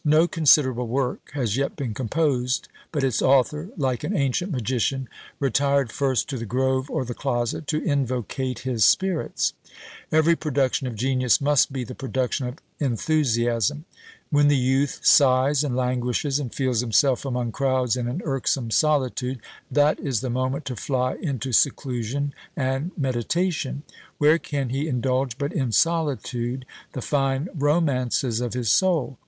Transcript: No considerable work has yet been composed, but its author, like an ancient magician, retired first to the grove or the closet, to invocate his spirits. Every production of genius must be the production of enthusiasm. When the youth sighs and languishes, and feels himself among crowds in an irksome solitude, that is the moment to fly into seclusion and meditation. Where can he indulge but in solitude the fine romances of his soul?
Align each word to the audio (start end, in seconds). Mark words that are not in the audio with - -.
No 0.03 0.27
considerable 0.27 0.87
work 0.87 1.29
has 1.35 1.57
yet 1.57 1.75
been 1.75 1.93
composed, 1.93 2.67
but 2.91 3.03
its 3.03 3.21
author, 3.21 3.69
like 3.77 4.03
an 4.03 4.17
ancient 4.17 4.51
magician, 4.51 5.07
retired 5.39 5.91
first 5.91 6.27
to 6.29 6.39
the 6.39 6.45
grove 6.47 6.89
or 6.89 7.05
the 7.05 7.13
closet, 7.13 7.67
to 7.67 7.85
invocate 7.85 8.63
his 8.65 8.83
spirits. 8.83 9.53
Every 10.11 10.35
production 10.35 10.87
of 10.87 10.95
genius 10.95 11.39
must 11.39 11.71
be 11.71 11.83
the 11.83 11.93
production 11.93 12.47
of 12.47 12.57
enthusiasm. 12.79 13.85
When 14.31 14.47
the 14.47 14.57
youth 14.57 15.01
sighs 15.03 15.63
and 15.63 15.75
languishes, 15.75 16.39
and 16.39 16.51
feels 16.51 16.79
himself 16.79 17.23
among 17.23 17.51
crowds 17.51 17.95
in 17.95 18.07
an 18.07 18.23
irksome 18.25 18.71
solitude, 18.71 19.37
that 19.69 19.99
is 19.99 20.21
the 20.21 20.31
moment 20.31 20.65
to 20.65 20.75
fly 20.75 21.13
into 21.21 21.51
seclusion 21.51 22.33
and 22.55 22.89
meditation. 22.97 23.83
Where 24.17 24.39
can 24.39 24.69
he 24.69 24.87
indulge 24.87 25.37
but 25.37 25.53
in 25.53 25.71
solitude 25.71 26.65
the 26.93 27.03
fine 27.03 27.49
romances 27.53 28.41
of 28.41 28.55
his 28.55 28.71
soul? 28.71 29.19